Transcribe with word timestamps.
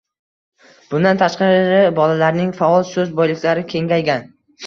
Bundan 0.93 1.19
tashqari 1.23 1.83
bolalarning 2.01 2.49
faol 2.61 2.87
so‘z 2.95 3.13
boyliklari 3.21 3.65
kengaygan. 3.77 4.27